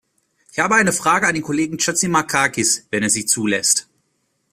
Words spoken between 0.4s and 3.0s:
Ich habe eine Frage an den Kollegen Chatzimarkakis,